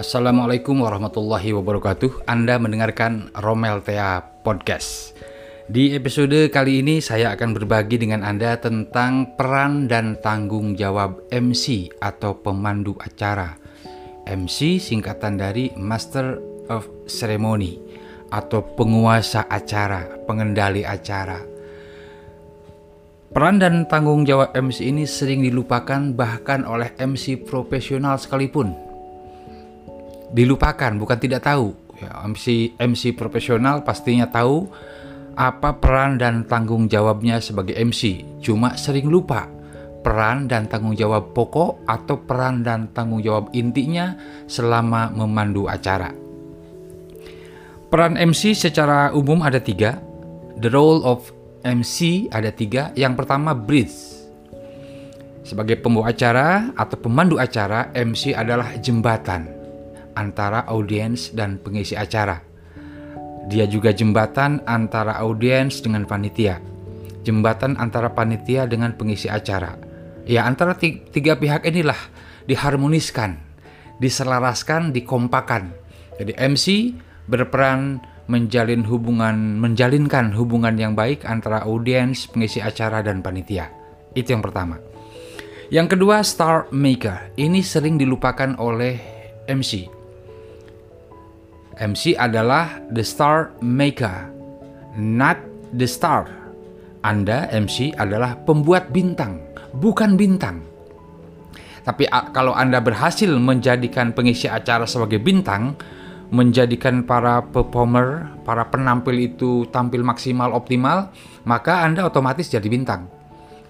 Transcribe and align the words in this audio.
Assalamualaikum 0.00 0.80
warahmatullahi 0.80 1.52
wabarakatuh. 1.52 2.24
Anda 2.24 2.56
mendengarkan 2.56 3.36
Romel 3.36 3.84
Tea 3.84 4.24
Podcast. 4.40 5.12
Di 5.68 5.92
episode 5.92 6.48
kali 6.48 6.80
ini 6.80 7.04
saya 7.04 7.36
akan 7.36 7.52
berbagi 7.52 8.00
dengan 8.00 8.24
Anda 8.24 8.56
tentang 8.56 9.36
peran 9.36 9.92
dan 9.92 10.16
tanggung 10.24 10.72
jawab 10.72 11.28
MC 11.28 11.92
atau 12.00 12.32
pemandu 12.32 12.96
acara. 12.96 13.60
MC 14.24 14.80
singkatan 14.80 15.36
dari 15.36 15.68
Master 15.76 16.40
of 16.72 16.88
Ceremony 17.04 17.76
atau 18.32 18.64
penguasa 18.72 19.52
acara, 19.52 20.08
pengendali 20.24 20.80
acara. 20.80 21.44
Peran 23.36 23.60
dan 23.60 23.84
tanggung 23.84 24.24
jawab 24.24 24.56
MC 24.56 24.80
ini 24.80 25.04
sering 25.04 25.44
dilupakan 25.44 26.16
bahkan 26.16 26.64
oleh 26.64 26.88
MC 26.96 27.44
profesional 27.44 28.16
sekalipun 28.16 28.88
dilupakan 30.34 30.94
bukan 30.96 31.18
tidak 31.18 31.46
tahu. 31.46 31.74
Ya, 32.00 32.16
MC 32.24 32.76
MC 32.80 33.12
profesional 33.12 33.84
pastinya 33.84 34.24
tahu 34.24 34.64
apa 35.36 35.76
peran 35.76 36.16
dan 36.16 36.48
tanggung 36.48 36.88
jawabnya 36.88 37.38
sebagai 37.44 37.76
MC 37.76 38.24
cuma 38.40 38.74
sering 38.74 39.08
lupa 39.08 39.46
peran 40.00 40.48
dan 40.48 40.64
tanggung 40.66 40.96
jawab 40.96 41.36
pokok 41.36 41.84
atau 41.84 42.16
peran 42.24 42.64
dan 42.64 42.88
tanggung 42.96 43.20
jawab 43.20 43.52
intinya 43.52 44.16
selama 44.48 45.12
memandu 45.12 45.68
acara. 45.68 46.08
Peran 47.92 48.16
MC 48.16 48.56
secara 48.56 49.12
umum 49.12 49.44
ada 49.44 49.60
tiga. 49.60 50.00
The 50.56 50.72
role 50.72 51.04
of 51.04 51.28
MC 51.60 52.30
ada 52.32 52.48
tiga. 52.48 52.96
Yang 52.96 53.20
pertama 53.20 53.52
bridge 53.52 53.92
sebagai 55.44 55.76
pembawa 55.82 56.14
acara 56.14 56.70
atau 56.78 56.96
pemandu 56.96 57.36
acara 57.36 57.90
MC 57.92 58.32
adalah 58.32 58.78
jembatan 58.78 59.59
antara 60.20 60.68
audiens 60.68 61.32
dan 61.32 61.56
pengisi 61.56 61.96
acara. 61.96 62.44
Dia 63.48 63.64
juga 63.64 63.96
jembatan 63.96 64.60
antara 64.68 65.16
audiens 65.16 65.80
dengan 65.80 66.04
panitia. 66.04 66.60
Jembatan 67.24 67.80
antara 67.80 68.12
panitia 68.12 68.68
dengan 68.68 68.92
pengisi 68.92 69.32
acara. 69.32 69.80
Ya, 70.28 70.44
antara 70.44 70.76
tiga 70.76 71.40
pihak 71.40 71.64
inilah 71.64 71.96
diharmoniskan, 72.44 73.40
diselaraskan, 73.96 74.92
dikompakan. 74.92 75.72
Jadi 76.20 76.36
MC 76.36 76.92
berperan 77.24 78.04
menjalin 78.30 78.86
hubungan, 78.86 79.58
menjalinkan 79.58 80.30
hubungan 80.36 80.78
yang 80.78 80.94
baik 80.94 81.26
antara 81.26 81.66
audiens, 81.66 82.30
pengisi 82.30 82.62
acara 82.62 83.02
dan 83.02 83.24
panitia. 83.24 83.72
Itu 84.14 84.36
yang 84.36 84.44
pertama. 84.44 84.78
Yang 85.70 85.98
kedua, 85.98 86.22
star 86.22 86.70
maker. 86.70 87.34
Ini 87.34 87.62
sering 87.62 87.98
dilupakan 87.98 88.58
oleh 88.58 88.98
MC. 89.46 89.99
MC 91.78 92.18
adalah 92.18 92.82
the 92.90 93.04
star 93.04 93.54
maker, 93.62 94.26
not 94.98 95.38
the 95.76 95.86
star. 95.86 96.26
Anda 97.00 97.48
MC 97.48 97.96
adalah 97.96 98.36
pembuat 98.42 98.92
bintang, 98.92 99.40
bukan 99.72 100.18
bintang. 100.18 100.60
Tapi 101.80 102.04
kalau 102.36 102.52
Anda 102.52 102.82
berhasil 102.84 103.30
menjadikan 103.40 104.12
pengisi 104.12 104.44
acara 104.50 104.84
sebagai 104.84 105.16
bintang, 105.16 105.80
menjadikan 106.30 107.08
para 107.08 107.40
performer, 107.40 108.30
para 108.44 108.68
penampil 108.68 109.16
itu 109.16 109.64
tampil 109.72 110.04
maksimal 110.04 110.52
optimal, 110.52 111.08
maka 111.48 111.82
Anda 111.82 112.04
otomatis 112.04 112.52
jadi 112.52 112.68
bintang. 112.68 113.08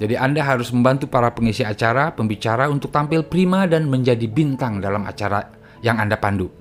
Jadi 0.01 0.17
Anda 0.17 0.43
harus 0.43 0.73
membantu 0.73 1.07
para 1.07 1.31
pengisi 1.31 1.61
acara, 1.61 2.11
pembicara 2.11 2.67
untuk 2.67 2.89
tampil 2.91 3.23
prima 3.23 3.69
dan 3.69 3.87
menjadi 3.87 4.27
bintang 4.27 4.81
dalam 4.81 5.05
acara 5.07 5.45
yang 5.85 6.01
Anda 6.01 6.17
pandu. 6.17 6.60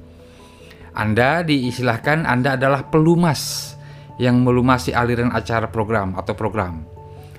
Anda 0.99 1.47
diistilahkan 1.47 2.27
Anda 2.27 2.59
adalah 2.59 2.91
pelumas 2.91 3.71
yang 4.19 4.43
melumasi 4.43 4.91
aliran 4.91 5.31
acara 5.31 5.71
program 5.71 6.19
atau 6.19 6.35
program. 6.35 6.83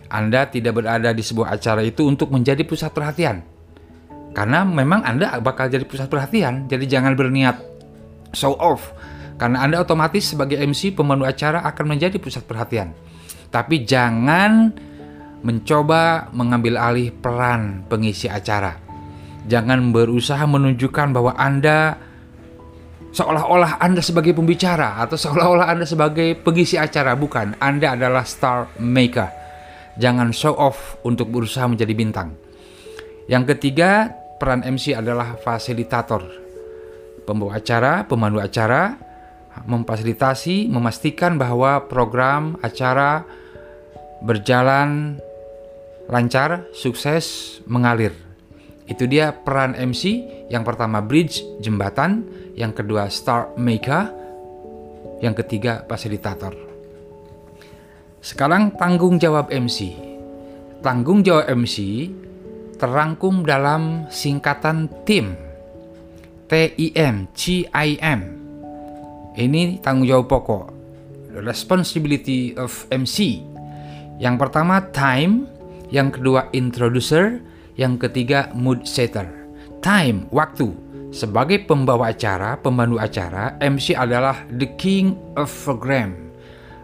Anda 0.09 0.49
tidak 0.49 0.81
berada 0.81 1.13
di 1.13 1.21
sebuah 1.21 1.61
acara 1.61 1.85
itu 1.85 2.09
untuk 2.09 2.33
menjadi 2.33 2.65
pusat 2.65 2.97
perhatian. 2.97 3.45
Karena 4.33 4.65
memang 4.65 5.05
Anda 5.05 5.37
bakal 5.45 5.69
jadi 5.69 5.85
pusat 5.85 6.09
perhatian, 6.09 6.73
jadi 6.73 6.89
jangan 6.89 7.13
berniat 7.13 7.61
show 8.33 8.57
off. 8.57 8.97
Karena 9.37 9.61
Anda 9.61 9.85
otomatis 9.85 10.33
sebagai 10.33 10.57
MC 10.57 10.97
pemandu 10.97 11.29
acara 11.29 11.61
akan 11.69 11.85
menjadi 11.85 12.17
pusat 12.17 12.49
perhatian. 12.49 12.97
Tapi 13.53 13.85
jangan 13.85 14.73
mencoba 15.45 16.33
mengambil 16.33 16.81
alih 16.81 17.13
peran 17.13 17.85
pengisi 17.93 18.25
acara. 18.25 18.73
Jangan 19.45 19.93
berusaha 19.93 20.45
menunjukkan 20.49 21.13
bahwa 21.13 21.37
Anda 21.37 22.09
seolah-olah 23.11 23.83
Anda 23.83 24.03
sebagai 24.03 24.35
pembicara 24.35 24.99
atau 25.03 25.19
seolah-olah 25.19 25.67
Anda 25.71 25.87
sebagai 25.87 26.39
pengisi 26.39 26.79
acara. 26.79 27.15
Bukan, 27.15 27.59
Anda 27.59 27.99
adalah 27.99 28.23
star 28.27 28.71
maker. 28.79 29.29
Jangan 29.99 30.31
show 30.31 30.55
off 30.55 31.03
untuk 31.03 31.29
berusaha 31.29 31.67
menjadi 31.67 31.93
bintang. 31.93 32.33
Yang 33.27 33.55
ketiga, 33.57 34.11
peran 34.41 34.65
MC 34.65 34.97
adalah 34.97 35.37
fasilitator. 35.39 36.25
Pembawa 37.29 37.61
acara, 37.61 38.03
pemandu 38.09 38.41
acara, 38.41 38.97
memfasilitasi, 39.67 40.71
memastikan 40.71 41.37
bahwa 41.37 41.85
program 41.87 42.57
acara 42.65 43.23
berjalan 44.25 45.21
lancar, 46.11 46.67
sukses, 46.75 47.59
mengalir. 47.71 48.17
Itu 48.91 49.07
dia 49.07 49.31
peran 49.31 49.79
MC. 49.79 50.27
Yang 50.51 50.63
pertama 50.67 50.99
bridge, 50.99 51.47
jembatan 51.63 52.27
yang 52.59 52.75
kedua 52.75 53.07
star 53.07 53.55
maker, 53.55 54.11
yang 55.23 55.33
ketiga 55.39 55.87
fasilitator. 55.87 56.53
Sekarang 58.19 58.75
tanggung 58.75 59.17
jawab 59.17 59.49
MC. 59.49 59.95
Tanggung 60.83 61.23
jawab 61.23 61.49
MC 61.55 62.09
terangkum 62.77 63.47
dalam 63.47 64.11
singkatan 64.11 64.91
TIM. 65.07 65.37
T-I-M, 66.51 67.31
C-I-M. 67.31 68.21
Ini 69.39 69.79
tanggung 69.79 70.09
jawab 70.09 70.27
pokok. 70.27 70.67
Responsibility 71.41 72.59
of 72.59 72.91
MC. 72.91 73.39
Yang 74.19 74.37
pertama 74.37 74.83
time, 74.91 75.47
yang 75.95 76.11
kedua 76.11 76.51
introducer, 76.51 77.39
yang 77.79 77.97
ketiga 77.97 78.51
mood 78.53 78.83
setter. 78.85 79.40
Time, 79.81 80.29
waktu 80.29 80.77
sebagai 81.09 81.65
pembawa 81.65 82.13
acara, 82.13 82.61
pemandu 82.61 83.01
acara, 83.01 83.57
MC 83.65 83.97
adalah 83.97 84.45
the 84.53 84.69
king 84.77 85.17
of 85.41 85.49
program. 85.65 86.31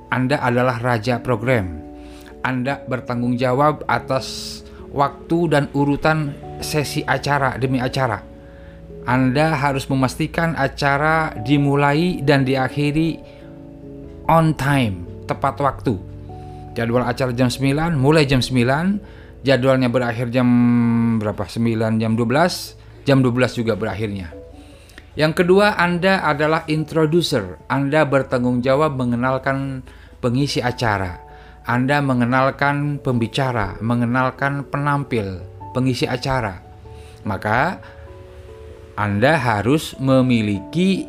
Anda 0.08 0.40
adalah 0.40 0.80
raja 0.80 1.20
program. 1.20 1.76
Anda 2.40 2.80
bertanggung 2.88 3.36
jawab 3.36 3.84
atas 3.84 4.58
waktu 4.96 5.38
dan 5.52 5.64
urutan 5.76 6.32
sesi 6.64 7.04
acara 7.04 7.60
demi 7.60 7.84
acara. 7.84 8.24
Anda 9.04 9.52
harus 9.52 9.84
memastikan 9.92 10.56
acara 10.56 11.36
dimulai 11.44 12.24
dan 12.24 12.48
diakhiri 12.48 13.20
on 14.24 14.56
time, 14.56 15.04
tepat 15.28 15.60
waktu. 15.60 16.00
Jadwal 16.72 17.04
acara 17.04 17.36
jam 17.36 17.52
9, 17.52 17.92
mulai 17.92 18.24
jam 18.24 18.40
9, 18.40 19.44
jadwalnya 19.44 19.92
berakhir 19.92 20.32
jam 20.32 20.48
berapa? 21.20 21.44
9 21.44 22.00
jam 22.00 22.16
12 22.16 22.85
jam 23.06 23.22
12 23.22 23.62
juga 23.62 23.78
berakhirnya. 23.78 24.34
Yang 25.16 25.42
kedua, 25.46 25.78
Anda 25.80 26.20
adalah 26.26 26.68
introducer. 26.68 27.56
Anda 27.72 28.04
bertanggung 28.04 28.60
jawab 28.60 29.00
mengenalkan 29.00 29.80
pengisi 30.20 30.60
acara. 30.60 31.22
Anda 31.64 32.04
mengenalkan 32.04 33.00
pembicara, 33.00 33.80
mengenalkan 33.80 34.68
penampil, 34.68 35.40
pengisi 35.72 36.04
acara. 36.04 36.60
Maka 37.24 37.80
Anda 38.92 39.40
harus 39.40 39.96
memiliki 39.96 41.08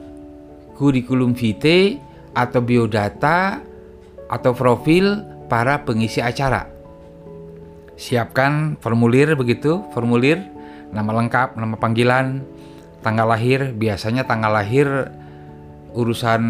kurikulum 0.79 1.35
vitae 1.35 1.99
atau 2.31 2.63
biodata 2.63 3.59
atau 4.31 4.51
profil 4.55 5.19
para 5.51 5.83
pengisi 5.83 6.23
acara. 6.23 6.69
Siapkan 7.97 8.77
formulir 8.79 9.33
begitu, 9.35 9.83
formulir 9.91 10.56
nama 10.91 11.11
lengkap, 11.23 11.59
nama 11.59 11.75
panggilan, 11.75 12.43
tanggal 13.01 13.27
lahir, 13.27 13.71
biasanya 13.75 14.27
tanggal 14.27 14.51
lahir 14.51 15.11
urusan 15.97 16.43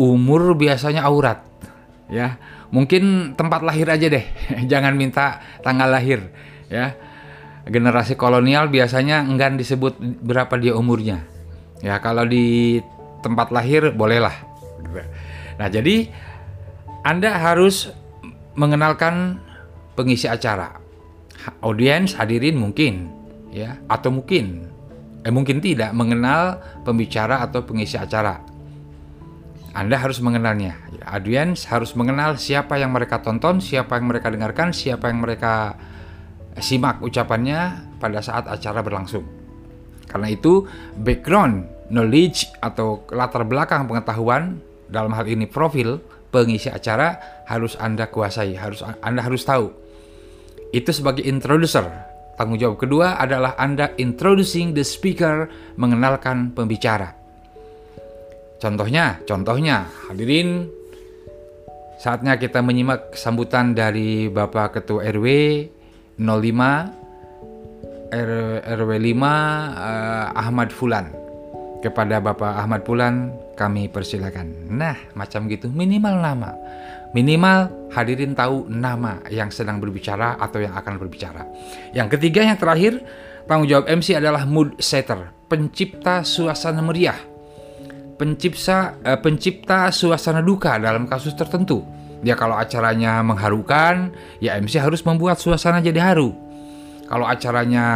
umur 0.00 0.56
biasanya 0.56 1.04
aurat 1.04 1.44
ya. 2.08 2.40
Mungkin 2.68 3.32
tempat 3.32 3.64
lahir 3.64 3.88
aja 3.88 4.06
deh, 4.12 4.24
jangan 4.72 4.92
minta 4.96 5.40
tanggal 5.64 5.88
lahir 5.88 6.28
ya. 6.68 6.96
Generasi 7.68 8.16
kolonial 8.16 8.72
biasanya 8.72 9.20
enggan 9.28 9.60
disebut 9.60 10.00
berapa 10.24 10.56
dia 10.56 10.72
umurnya. 10.72 11.20
Ya, 11.84 12.00
kalau 12.00 12.24
di 12.24 12.80
tempat 13.20 13.52
lahir 13.52 13.92
bolehlah. 13.92 14.32
Nah, 15.60 15.68
jadi 15.68 16.08
Anda 17.04 17.36
harus 17.36 17.92
mengenalkan 18.56 19.38
pengisi 19.92 20.24
acara. 20.26 20.80
Audiens 21.60 22.16
hadirin 22.16 22.56
mungkin 22.56 23.17
ya 23.52 23.80
atau 23.88 24.12
mungkin 24.12 24.68
eh 25.24 25.32
mungkin 25.34 25.58
tidak 25.58 25.90
mengenal 25.92 26.62
pembicara 26.86 27.42
atau 27.44 27.64
pengisi 27.66 27.98
acara. 27.98 28.40
Anda 29.76 30.00
harus 30.00 30.18
mengenalnya. 30.18 30.74
Audiens 31.06 31.68
harus 31.70 31.94
mengenal 31.94 32.34
siapa 32.40 32.80
yang 32.80 32.90
mereka 32.90 33.22
tonton, 33.22 33.62
siapa 33.62 34.00
yang 34.00 34.10
mereka 34.10 34.32
dengarkan, 34.32 34.74
siapa 34.74 35.06
yang 35.12 35.22
mereka 35.22 35.78
simak 36.58 36.98
ucapannya 36.98 37.94
pada 38.02 38.18
saat 38.18 38.50
acara 38.50 38.82
berlangsung. 38.82 39.22
Karena 40.08 40.32
itu, 40.32 40.66
background 40.98 41.68
knowledge 41.92 42.48
atau 42.58 43.06
latar 43.12 43.44
belakang 43.44 43.86
pengetahuan 43.86 44.58
dalam 44.88 45.12
hal 45.14 45.28
ini 45.28 45.44
profil 45.44 46.00
pengisi 46.32 46.72
acara 46.72 47.44
harus 47.46 47.76
Anda 47.76 48.08
kuasai, 48.08 48.56
harus 48.56 48.82
Anda 49.04 49.22
harus 49.22 49.44
tahu. 49.44 49.72
Itu 50.72 50.90
sebagai 50.92 51.24
introducer. 51.24 51.86
Tanggung 52.38 52.54
jawab 52.54 52.78
kedua 52.78 53.18
adalah 53.18 53.58
Anda 53.58 53.98
introducing 53.98 54.70
the 54.70 54.86
speaker, 54.86 55.50
mengenalkan 55.74 56.54
pembicara. 56.54 57.10
Contohnya, 58.62 59.18
contohnya, 59.26 59.90
hadirin 60.06 60.70
saatnya 61.98 62.38
kita 62.38 62.62
menyimak 62.62 63.18
sambutan 63.18 63.74
dari 63.74 64.30
Bapak 64.30 64.78
Ketua 64.78 65.10
RW 65.10 65.26
05 66.14 68.14
RW 68.70 68.90
5 69.02 69.18
uh, 69.18 69.34
Ahmad 70.38 70.70
Fulan 70.70 71.10
kepada 71.82 72.22
Bapak 72.22 72.54
Ahmad 72.54 72.86
Pulan 72.86 73.34
kami 73.58 73.90
persilakan. 73.90 74.70
Nah, 74.70 74.94
macam 75.18 75.50
gitu 75.50 75.66
minimal 75.70 76.22
nama. 76.22 76.54
Minimal 77.16 77.88
hadirin 77.88 78.36
tahu 78.36 78.68
nama 78.68 79.24
yang 79.32 79.48
sedang 79.48 79.80
berbicara 79.80 80.36
atau 80.36 80.60
yang 80.60 80.76
akan 80.76 81.00
berbicara. 81.00 81.48
Yang 81.96 82.18
ketiga 82.18 82.44
yang 82.44 82.60
terakhir, 82.60 83.00
tanggung 83.48 83.68
jawab 83.68 83.88
MC 83.88 84.12
adalah 84.12 84.44
mood 84.44 84.76
setter, 84.76 85.32
pencipta 85.48 86.20
suasana 86.20 86.84
meriah. 86.84 87.16
Pencipta 88.20 88.98
eh, 89.00 89.18
pencipta 89.18 89.88
suasana 89.88 90.44
duka 90.44 90.76
dalam 90.76 91.08
kasus 91.08 91.32
tertentu. 91.32 91.80
Ya 92.20 92.34
kalau 92.34 92.58
acaranya 92.58 93.22
mengharukan, 93.22 94.10
ya 94.42 94.58
MC 94.58 94.76
harus 94.82 95.00
membuat 95.06 95.38
suasana 95.38 95.78
jadi 95.78 96.02
haru. 96.02 96.34
Kalau 97.08 97.24
acaranya 97.24 97.86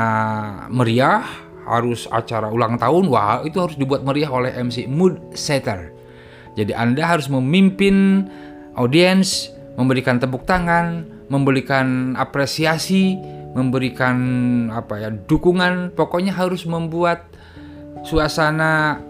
meriah, 0.72 1.26
harus 1.66 2.08
acara 2.08 2.48
ulang 2.48 2.78
tahun, 2.78 3.10
wah 3.12 3.42
itu 3.44 3.58
harus 3.58 3.76
dibuat 3.76 4.06
meriah 4.06 4.30
oleh 4.30 4.54
MC 4.56 4.88
mood 4.88 5.18
setter. 5.34 5.92
Jadi 6.56 6.72
Anda 6.76 7.04
harus 7.04 7.26
memimpin 7.32 8.28
audiens, 8.76 9.52
memberikan 9.76 10.20
tepuk 10.20 10.44
tangan, 10.44 11.06
memberikan 11.28 12.16
apresiasi, 12.16 13.16
memberikan 13.52 14.16
apa 14.72 15.00
ya 15.02 15.08
dukungan, 15.12 15.92
pokoknya 15.96 16.32
harus 16.32 16.64
membuat 16.64 17.28
suasana 18.04 19.00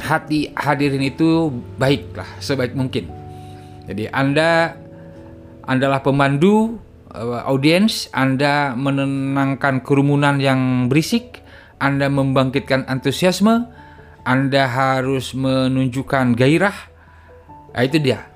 hati 0.00 0.52
hadirin 0.56 1.04
itu 1.04 1.52
baiklah 1.76 2.28
sebaik 2.40 2.72
mungkin. 2.72 3.08
Jadi 3.88 4.08
Anda 4.08 4.78
adalah 5.66 6.00
pemandu 6.00 6.80
uh, 7.12 7.44
audiens, 7.44 8.08
Anda 8.14 8.72
menenangkan 8.72 9.84
kerumunan 9.84 10.40
yang 10.40 10.88
berisik, 10.88 11.42
anda 11.82 12.06
membangkitkan 12.06 12.86
antusiasme, 12.86 13.66
Anda 14.22 14.70
harus 14.70 15.34
menunjukkan 15.34 16.38
gairah. 16.38 16.78
Nah, 17.74 17.82
itu 17.82 17.98
dia. 17.98 18.31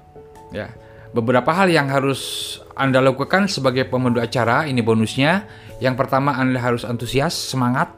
Ya. 0.51 0.75
Beberapa 1.15 1.49
hal 1.55 1.73
yang 1.73 1.89
harus 1.89 2.55
Anda 2.77 3.01
lakukan 3.01 3.49
sebagai 3.49 3.89
pemandu 3.89 4.21
acara, 4.21 4.69
ini 4.69 4.85
bonusnya. 4.85 5.49
Yang 5.81 5.97
pertama 6.05 6.37
Anda 6.37 6.61
harus 6.61 6.85
antusias, 6.85 7.33
semangat. 7.33 7.89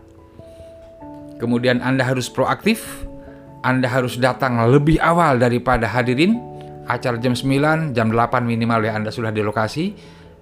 Kemudian 1.43 1.83
Anda 1.83 2.07
harus 2.07 2.31
proaktif. 2.31 3.07
Anda 3.67 3.91
harus 3.91 4.23
datang 4.23 4.63
lebih 4.71 5.03
awal 5.03 5.43
daripada 5.43 5.91
hadirin. 5.91 6.39
Acara 6.87 7.19
jam 7.21 7.35
9, 7.35 7.93
jam 7.93 8.09
8 8.15 8.47
minimal 8.47 8.81
ya 8.87 8.97
Anda 8.97 9.13
sudah 9.13 9.29
di 9.29 9.45
lokasi 9.45 9.93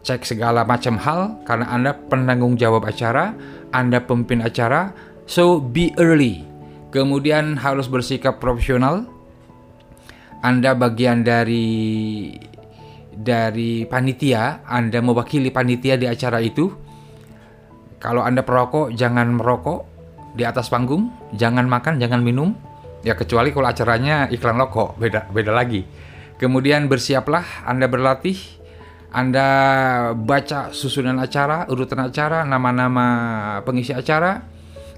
cek 0.07 0.23
segala 0.23 0.63
macam 0.63 0.95
hal 1.03 1.43
karena 1.43 1.67
Anda 1.67 1.91
penanggung 1.91 2.55
jawab 2.55 2.87
acara, 2.87 3.35
Anda 3.75 3.99
pemimpin 3.99 4.47
acara, 4.47 4.95
so 5.27 5.59
be 5.59 5.91
early. 5.99 6.47
Kemudian 6.95 7.59
harus 7.59 7.91
bersikap 7.91 8.39
profesional. 8.39 9.16
Anda 10.47 10.79
bagian 10.79 11.27
dari 11.27 12.31
dari 13.11 13.83
panitia, 13.83 14.63
Anda 14.63 15.03
mewakili 15.03 15.51
panitia 15.51 15.99
di 15.99 16.07
acara 16.07 16.39
itu. 16.39 16.71
Kalau 17.99 18.23
Anda 18.23 18.47
perokok, 18.47 18.95
jangan 18.95 19.35
merokok 19.35 19.81
di 20.39 20.47
atas 20.47 20.71
panggung, 20.71 21.11
jangan 21.35 21.67
makan, 21.67 21.99
jangan 21.99 22.23
minum. 22.23 22.55
Ya 23.03 23.19
kecuali 23.19 23.51
kalau 23.51 23.67
acaranya 23.67 24.31
iklan 24.31 24.55
rokok, 24.55 24.95
beda 25.03 25.27
beda 25.35 25.51
lagi. 25.51 25.83
Kemudian 26.39 26.87
bersiaplah 26.87 27.67
Anda 27.67 27.91
berlatih 27.91 28.39
anda 29.17 29.49
baca 30.13 30.77
susunan 30.77 31.17
acara, 31.17 31.65
urutan 31.73 32.05
acara, 32.05 32.45
nama-nama 32.45 33.07
pengisi 33.65 33.97
acara. 33.97 34.45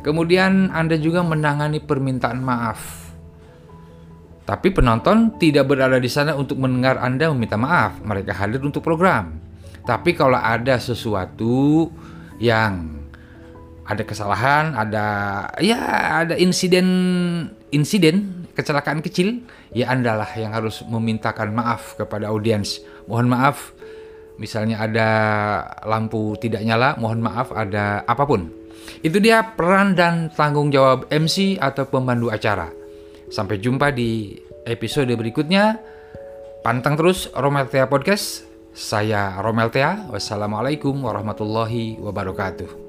Kemudian 0.02 0.74
Anda 0.74 0.98
juga 0.98 1.22
menangani 1.22 1.78
permintaan 1.78 2.42
maaf. 2.42 3.07
Tapi 4.48 4.72
penonton 4.72 5.36
tidak 5.36 5.68
berada 5.68 6.00
di 6.00 6.08
sana 6.08 6.32
untuk 6.32 6.56
mendengar 6.56 6.96
Anda 6.96 7.28
meminta 7.36 7.60
maaf. 7.60 8.00
Mereka 8.00 8.32
hadir 8.32 8.64
untuk 8.64 8.80
program. 8.80 9.36
Tapi 9.84 10.16
kalau 10.16 10.40
ada 10.40 10.80
sesuatu 10.80 11.92
yang 12.40 12.96
ada 13.84 14.00
kesalahan, 14.08 14.72
ada 14.72 15.04
ya 15.60 15.80
ada 16.24 16.34
insiden 16.40 16.88
insiden 17.68 18.48
kecelakaan 18.56 19.04
kecil, 19.04 19.44
ya 19.76 19.92
Anda 19.92 20.16
lah 20.16 20.32
yang 20.32 20.56
harus 20.56 20.80
memintakan 20.80 21.52
maaf 21.52 22.00
kepada 22.00 22.32
audiens. 22.32 22.80
Mohon 23.04 23.28
maaf 23.36 23.76
misalnya 24.40 24.80
ada 24.80 25.08
lampu 25.84 26.40
tidak 26.40 26.64
nyala, 26.64 26.96
mohon 26.96 27.20
maaf 27.20 27.52
ada 27.52 28.00
apa 28.08 28.24
pun. 28.24 28.48
Itu 29.04 29.20
dia 29.20 29.44
peran 29.44 29.92
dan 29.92 30.32
tanggung 30.32 30.72
jawab 30.72 31.04
MC 31.12 31.60
atau 31.60 31.84
pemandu 31.84 32.32
acara. 32.32 32.77
Sampai 33.28 33.60
jumpa 33.60 33.92
di 33.92 34.36
episode 34.64 35.12
berikutnya. 35.12 35.80
Pantang 36.64 36.96
terus 36.96 37.28
Romeltea 37.36 37.86
Podcast. 37.88 38.48
Saya 38.72 39.36
Romeltea. 39.40 40.08
Wassalamualaikum 40.08 40.96
warahmatullahi 41.04 42.00
wabarakatuh. 42.00 42.87